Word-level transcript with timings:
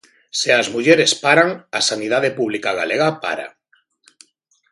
Se 0.39 0.49
as 0.61 0.67
mulleres 0.75 1.11
paran, 1.25 1.49
a 1.79 1.79
sanidade 1.89 2.29
pública 2.39 2.71
galega 2.79 3.09
para. 3.23 3.47